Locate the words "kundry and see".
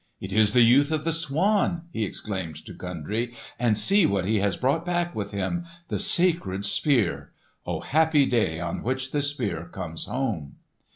2.73-4.07